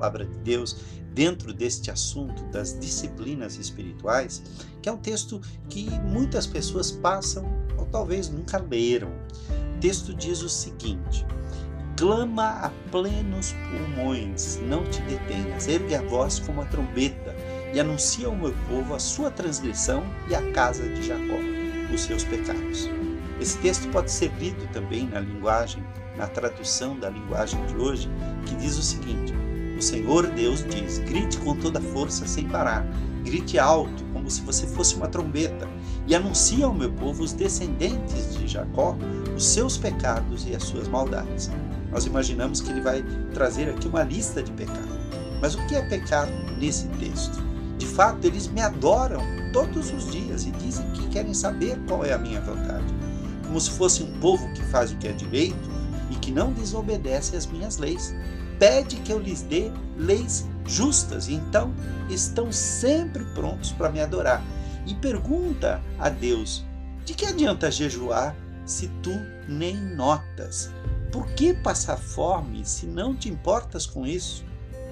[0.00, 0.76] palavra de Deus
[1.12, 4.42] dentro deste assunto das disciplinas espirituais,
[4.80, 7.44] que é um texto que muitas pessoas passam
[7.76, 9.10] ou talvez nunca leram.
[9.76, 11.26] O texto diz o seguinte:
[11.96, 17.34] Clama a plenos pulmões, não te detenhas, ergue a voz como a trombeta
[17.74, 21.38] e anuncia ao meu povo a sua transgressão e a casa de Jacó,
[21.92, 22.88] os seus pecados.
[23.40, 25.82] Esse texto pode ser lido também na linguagem,
[26.16, 28.08] na tradução da linguagem de hoje,
[28.46, 29.32] que diz o seguinte:
[29.80, 32.86] O Senhor Deus diz: grite com toda força sem parar,
[33.24, 35.66] grite alto, como se você fosse uma trombeta,
[36.06, 38.94] e anuncie ao meu povo, os descendentes de Jacó,
[39.34, 41.50] os seus pecados e as suas maldades.
[41.90, 45.00] Nós imaginamos que ele vai trazer aqui uma lista de pecados.
[45.40, 47.42] Mas o que é pecado nesse texto?
[47.78, 52.12] De fato, eles me adoram todos os dias e dizem que querem saber qual é
[52.12, 53.00] a minha vontade
[53.50, 55.68] como se fosse um povo que faz o que é direito
[56.08, 58.14] e que não desobedece às minhas leis.
[58.60, 61.74] Pede que eu lhes dê leis justas, e então
[62.10, 64.44] estão sempre prontos para me adorar.
[64.86, 66.62] E pergunta a Deus:
[67.06, 68.36] de que adianta jejuar
[68.66, 69.12] se tu
[69.48, 70.70] nem notas?
[71.10, 74.44] Por que passar fome se não te importas com isso?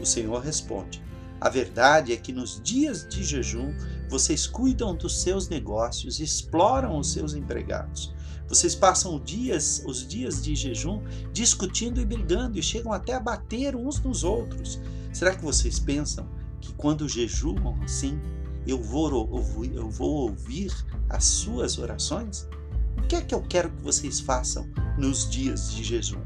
[0.00, 1.02] O Senhor responde:
[1.40, 3.74] A verdade é que nos dias de jejum
[4.08, 8.14] vocês cuidam dos seus negócios, exploram os seus empregados.
[8.48, 11.02] Vocês passam dias, os dias de jejum,
[11.32, 14.80] discutindo e brigando e chegam até a bater uns nos outros.
[15.12, 16.28] Será que vocês pensam
[16.60, 18.20] que quando jejuam assim,
[18.66, 19.42] eu vou,
[19.74, 20.72] eu vou ouvir
[21.08, 22.48] as suas orações?
[22.96, 26.22] O que é que eu quero que vocês façam nos dias de jejum?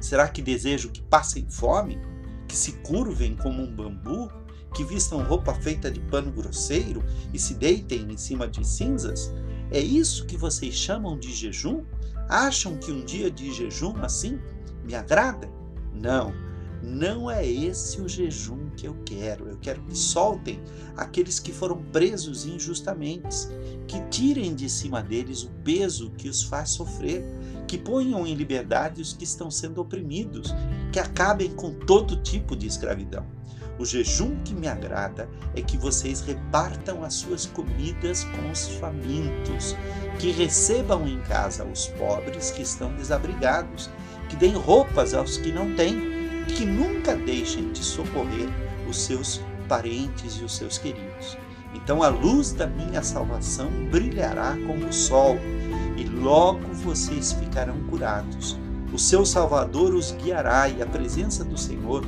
[0.00, 1.98] Será que desejo que passem fome?
[2.46, 4.30] Que se curvem como um bambu?
[4.74, 7.02] Que vistam roupa feita de pano grosseiro
[7.32, 9.32] e se deitem em cima de cinzas?
[9.70, 11.82] É isso que vocês chamam de jejum?
[12.28, 14.38] Acham que um dia de jejum assim
[14.84, 15.48] me agrada?
[15.92, 16.32] Não,
[16.82, 19.48] não é esse o jejum que eu quero.
[19.48, 20.60] Eu quero que soltem
[20.96, 23.48] aqueles que foram presos injustamente,
[23.88, 27.24] que tirem de cima deles o peso que os faz sofrer,
[27.66, 30.54] que ponham em liberdade os que estão sendo oprimidos,
[30.92, 33.26] que acabem com todo tipo de escravidão.
[33.78, 39.76] O jejum que me agrada é que vocês repartam as suas comidas com os famintos,
[40.18, 43.90] que recebam em casa os pobres que estão desabrigados,
[44.28, 46.00] que deem roupas aos que não têm,
[46.46, 48.48] que nunca deixem de socorrer
[48.88, 51.36] os seus parentes e os seus queridos.
[51.74, 55.36] Então a luz da minha salvação brilhará como o sol,
[55.98, 58.56] e logo vocês ficarão curados.
[58.92, 62.02] O seu Salvador os guiará, e a presença do Senhor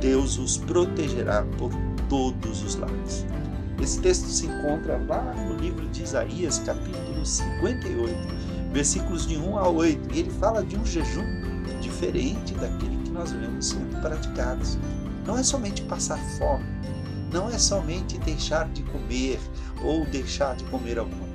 [0.00, 1.70] Deus os protegerá por
[2.08, 3.26] todos os lados.
[3.80, 8.14] Esse texto se encontra lá no livro de Isaías, capítulo 58,
[8.72, 11.24] versículos de 1 a 8, e ele fala de um jejum
[11.80, 14.78] diferente daquele que nós vemos sendo praticados.
[15.26, 16.64] Não é somente passar fome,
[17.30, 19.38] não é somente deixar de comer
[19.82, 21.29] ou deixar de comer alguma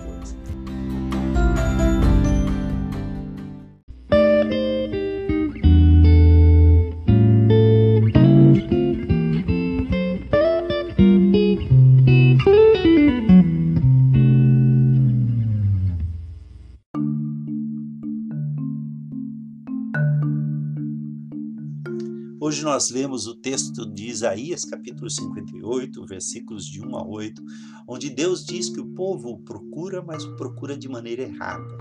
[22.46, 27.44] Hoje nós lemos o texto de Isaías, capítulo 58, versículos de 1 a 8,
[27.88, 31.76] onde Deus diz que o povo o procura, mas o procura de maneira errada.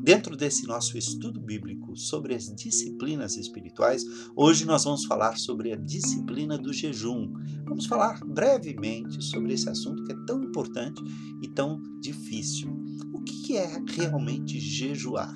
[0.00, 4.02] Dentro desse nosso estudo bíblico sobre as disciplinas espirituais,
[4.34, 7.30] hoje nós vamos falar sobre a disciplina do jejum.
[7.66, 11.02] Vamos falar brevemente sobre esse assunto que é tão importante
[11.42, 12.70] e tão difícil.
[13.12, 15.34] O que é realmente jejuar?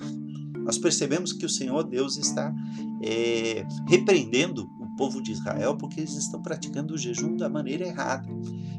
[0.65, 2.55] Nós percebemos que o Senhor Deus está
[3.03, 8.29] é, repreendendo o povo de Israel porque eles estão praticando o jejum da maneira errada.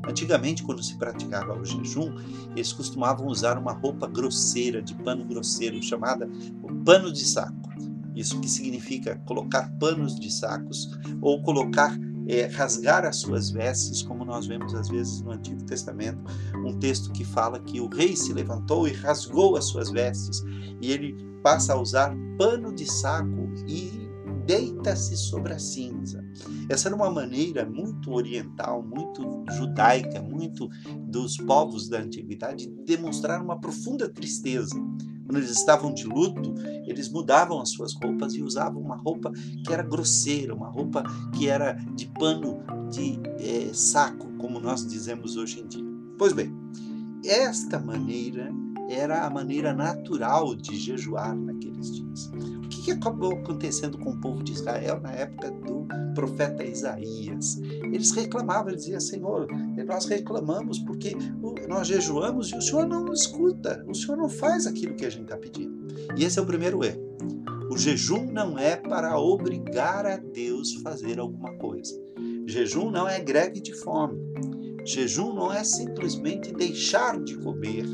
[0.08, 2.14] Antigamente, quando se praticava o jejum,
[2.56, 6.30] eles costumavam usar uma roupa grosseira, de pano grosseiro, chamada
[6.62, 7.72] o pano de saco.
[8.16, 11.98] Isso que significa colocar panos de sacos ou colocar
[12.28, 16.24] é, rasgar as suas vestes, como nós vemos às vezes no Antigo Testamento,
[16.66, 20.42] um texto que fala que o rei se levantou e rasgou as suas vestes,
[20.82, 24.04] e ele passa a usar pano de saco e
[24.46, 26.24] deita-se sobre a cinza.
[26.70, 30.70] Essa era uma maneira muito oriental, muito judaica, muito
[31.08, 34.76] dos povos da antiguidade de demonstrar uma profunda tristeza.
[35.26, 36.54] Quando eles estavam de luto,
[36.86, 39.32] eles mudavam as suas roupas e usavam uma roupa
[39.66, 41.04] que era grosseira, uma roupa
[41.34, 42.60] que era de pano
[42.92, 45.86] de é, saco, como nós dizemos hoje em dia.
[46.18, 46.54] Pois bem,
[47.24, 48.54] esta maneira
[48.94, 52.32] era a maneira natural de jejuar naqueles dias.
[52.64, 57.60] O que, acabou acontecendo com o povo de Israel na época do profeta Isaías?
[57.84, 59.48] Eles reclamavam, eles diziam, Senhor,
[59.86, 61.16] nós reclamamos porque
[61.68, 65.10] nós jejuamos e o Senhor não nos escuta, o Senhor não faz aquilo que a
[65.10, 65.88] gente está pedindo.
[66.18, 67.02] E esse é o primeiro erro.
[67.72, 72.00] O jejum não é para obrigar a Deus a fazer alguma coisa.
[72.46, 74.20] Jejum não é greve de fome.
[74.86, 77.86] Jejum não é simplesmente deixar de comer.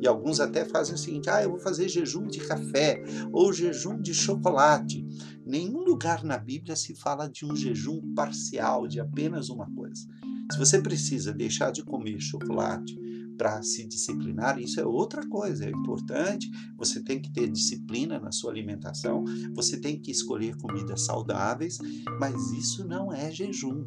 [0.00, 4.00] E alguns até fazem o seguinte: ah, eu vou fazer jejum de café ou jejum
[4.00, 5.06] de chocolate.
[5.46, 10.06] Nenhum lugar na Bíblia se fala de um jejum parcial, de apenas uma coisa.
[10.50, 12.98] Se você precisa deixar de comer chocolate
[13.38, 16.50] para se disciplinar, isso é outra coisa, é importante.
[16.76, 19.24] Você tem que ter disciplina na sua alimentação,
[19.54, 21.78] você tem que escolher comidas saudáveis,
[22.18, 23.86] mas isso não é jejum.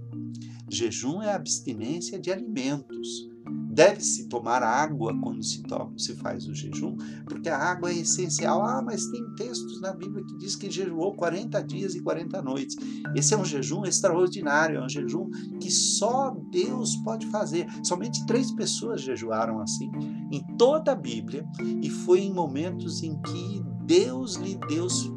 [0.72, 3.30] Jejum é abstinência de alimentos.
[3.74, 8.62] Deve-se tomar água quando se, toma, se faz o jejum, porque a água é essencial.
[8.64, 12.76] Ah, mas tem textos na Bíblia que diz que jejuou 40 dias e 40 noites.
[13.16, 15.28] Esse é um jejum extraordinário, é um jejum
[15.60, 17.68] que só Deus pode fazer.
[17.84, 19.90] Somente três pessoas jejuaram assim
[20.32, 21.44] em toda a Bíblia,
[21.82, 24.60] e foi em momentos em que Deus lhe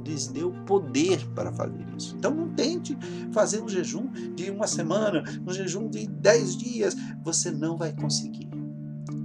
[0.05, 2.15] lhes deu poder para fazer isso.
[2.19, 2.97] Então não tente
[3.33, 6.97] fazer um jejum de uma semana, um jejum de dez dias.
[7.23, 8.49] Você não vai conseguir.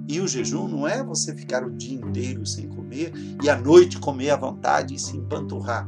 [0.08, 3.98] E o jejum não é você ficar o dia inteiro sem comer e à noite
[3.98, 5.88] comer à vontade e se empanturrar.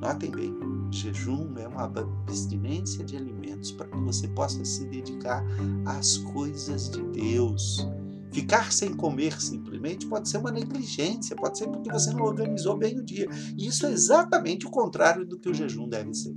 [0.00, 0.54] Notem bem,
[0.90, 5.44] jejum é uma abstinência de alimentos para que você possa se dedicar
[5.86, 7.84] às coisas de Deus
[8.34, 12.98] Ficar sem comer simplesmente pode ser uma negligência, pode ser porque você não organizou bem
[12.98, 13.28] o dia.
[13.56, 16.34] E isso é exatamente o contrário do que o jejum deve ser.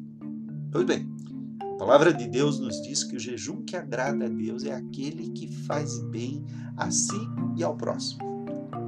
[0.72, 1.10] Pois bem,
[1.60, 5.32] a palavra de Deus nos diz que o jejum que agrada a Deus é aquele
[5.32, 6.46] que faz bem
[6.78, 7.20] a si
[7.56, 8.22] e ao próximo.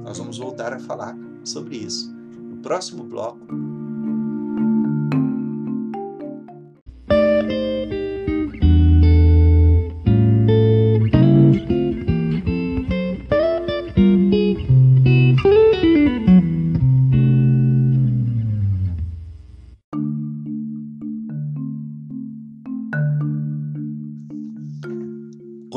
[0.04, 3.44] Nós vamos voltar a falar sobre isso no próximo bloco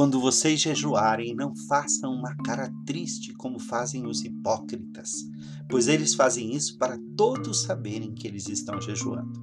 [0.04, 5.26] Quando vocês jejuarem, não façam uma cara triste como fazem os hipócritas,
[5.70, 9.42] pois eles fazem isso para todos saberem que eles estão jejuando.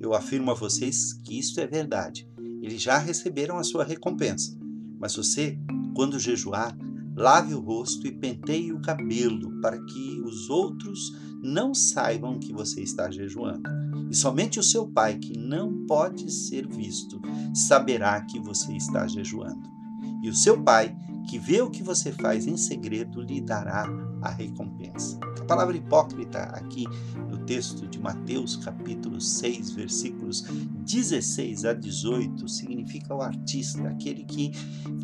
[0.00, 2.28] Eu afirmo a vocês que isto é verdade.
[2.60, 4.58] Eles já receberam a sua recompensa.
[4.98, 5.56] Mas você,
[5.94, 6.76] quando jejuar,
[7.14, 12.82] lave o rosto e penteie o cabelo, para que os outros não saibam que você
[12.82, 13.70] está jejuando.
[14.10, 17.22] E somente o seu pai, que não pode ser visto,
[17.54, 19.78] saberá que você está jejuando.
[20.22, 20.94] E o seu pai,
[21.26, 23.86] que vê o que você faz em segredo, lhe dará
[24.22, 25.18] a recompensa.
[25.40, 26.86] A palavra hipócrita aqui
[27.28, 30.44] no texto de Mateus, capítulo 6, versículos
[30.84, 34.52] 16 a 18, significa o artista, aquele que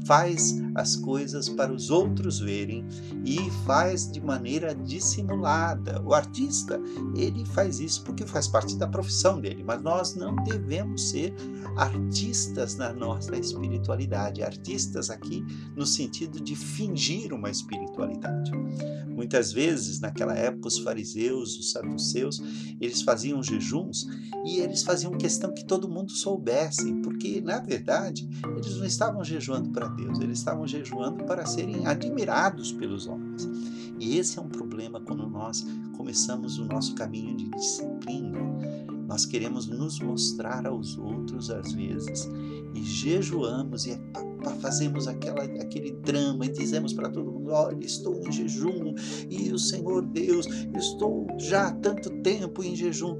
[0.05, 2.87] faz as coisas para os outros verem
[3.25, 6.01] e faz de maneira dissimulada.
[6.03, 6.81] O artista,
[7.17, 11.35] ele faz isso porque faz parte da profissão dele, mas nós não devemos ser
[11.77, 18.51] artistas na nossa espiritualidade, artistas aqui no sentido de fingir uma espiritualidade.
[19.17, 22.43] Muitas vezes, naquela época, os fariseus, os saduceus,
[22.79, 24.07] eles faziam jejuns
[24.45, 29.71] e eles faziam questão que todo mundo soubesse, porque, na verdade, eles não estavam jejuando
[29.71, 33.49] para Deus, eles estavam jejuando para serem admirados pelos homens.
[33.99, 35.65] E esse é um problema quando nós
[35.97, 38.39] começamos o nosso caminho de disciplina.
[39.09, 42.29] Nós queremos nos mostrar aos outros às vezes
[42.75, 43.99] e jejuamos e
[44.61, 48.95] fazemos aquela, aquele drama e dizemos para todo mundo: olha, estou em jejum
[49.29, 53.17] e o Senhor Deus, estou já há tanto tempo em jejum.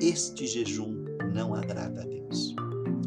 [0.00, 2.54] Este jejum não agrada a Deus.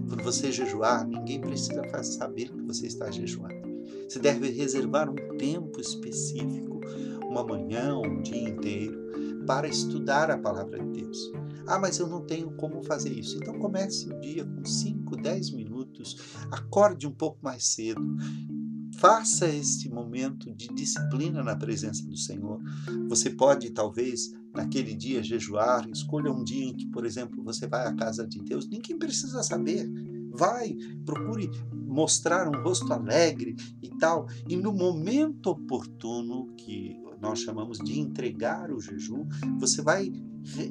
[0.07, 3.63] Quando você jejuar, ninguém precisa saber que você está jejuando.
[4.07, 6.79] Você deve reservar um tempo específico,
[7.27, 9.03] uma manhã, um dia inteiro,
[9.47, 11.31] para estudar a palavra de Deus.
[11.65, 13.37] Ah, mas eu não tenho como fazer isso.
[13.37, 16.17] Então comece o dia com 5, 10 minutos,
[16.51, 18.01] acorde um pouco mais cedo,
[19.03, 22.61] faça este momento de disciplina na presença do Senhor.
[23.09, 27.85] Você pode, talvez, naquele dia jejuar, escolha um dia em que, por exemplo, você vai
[27.85, 29.91] à casa de Deus, ninguém precisa saber.
[30.31, 30.73] Vai,
[31.05, 34.25] procure mostrar um rosto alegre e tal.
[34.47, 39.27] E no momento oportuno, que nós chamamos de entregar o jejum,
[39.59, 40.13] você vai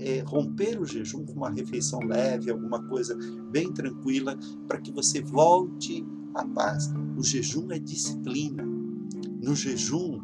[0.00, 3.14] é, romper o jejum com uma refeição leve, alguma coisa
[3.50, 6.02] bem tranquila, para que você volte
[6.34, 6.92] à paz.
[7.16, 8.64] O jejum é disciplina.
[9.42, 10.20] No jejum,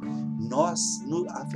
[0.48, 1.02] nós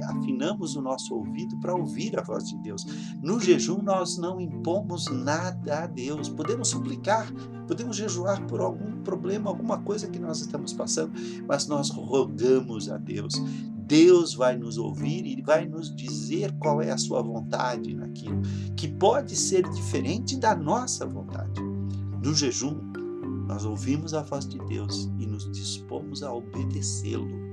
[0.09, 2.85] afinamos o nosso ouvido para ouvir a voz de Deus.
[3.23, 6.29] No jejum, nós não impomos nada a Deus.
[6.29, 7.33] Podemos suplicar,
[7.67, 11.13] podemos jejuar por algum problema, alguma coisa que nós estamos passando,
[11.47, 13.35] mas nós rogamos a Deus.
[13.87, 18.41] Deus vai nos ouvir e vai nos dizer qual é a sua vontade naquilo,
[18.77, 21.61] que pode ser diferente da nossa vontade.
[22.23, 22.81] No jejum,
[23.47, 27.53] nós ouvimos a voz de Deus e nos dispomos a obedecê-lo.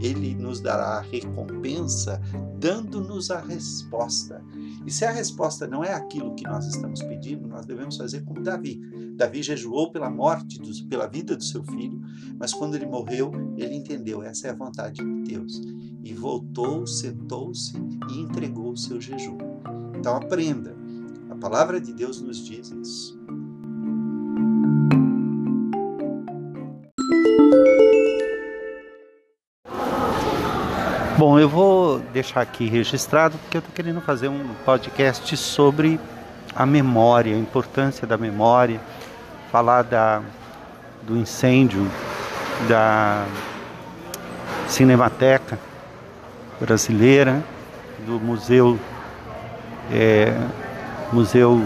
[0.00, 2.20] Ele nos dará a recompensa,
[2.58, 4.44] dando-nos a resposta.
[4.86, 8.42] E se a resposta não é aquilo que nós estamos pedindo, nós devemos fazer como
[8.42, 8.80] Davi.
[9.16, 12.00] Davi jejuou pela morte, pela vida do seu filho,
[12.38, 15.60] mas quando ele morreu, ele entendeu: essa é a vontade de Deus.
[16.04, 17.74] E voltou, sentou-se
[18.10, 19.38] e entregou o seu jejum.
[19.98, 20.76] Então aprenda.
[21.30, 23.18] A palavra de Deus nos diz isso.
[31.18, 35.98] Bom, eu vou deixar aqui registrado porque eu estou querendo fazer um podcast sobre
[36.54, 38.78] a memória, a importância da memória,
[39.50, 40.20] falar da,
[41.04, 41.90] do incêndio
[42.68, 43.24] da
[44.68, 45.58] Cinemateca
[46.60, 47.42] Brasileira,
[48.04, 48.78] do Museu,
[49.90, 50.34] é,
[51.10, 51.62] Museu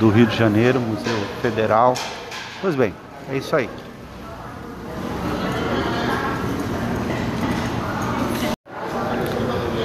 [0.00, 1.94] do Rio de Janeiro, Museu Federal.
[2.60, 2.92] Pois bem,
[3.30, 3.70] é isso aí.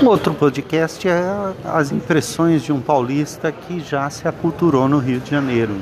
[0.01, 5.19] Um outro podcast é as impressões de um paulista que já se aculturou no Rio
[5.19, 5.75] de Janeiro.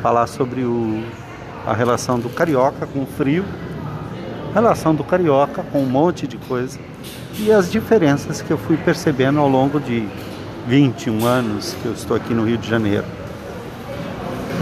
[0.00, 1.02] Falar sobre o,
[1.66, 3.44] a relação do carioca com o frio,
[4.54, 6.78] relação do carioca com um monte de coisa
[7.36, 10.08] e as diferenças que eu fui percebendo ao longo de
[10.68, 13.23] 21 anos que eu estou aqui no Rio de Janeiro.